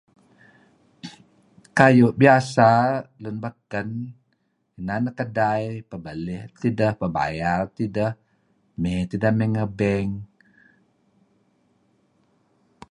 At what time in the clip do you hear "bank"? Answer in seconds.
9.79-10.11